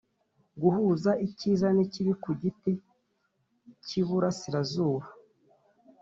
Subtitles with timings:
[0.61, 2.73] guhuza icyiza n'ikibi ku giti
[3.85, 5.05] cy'iburasirazuba;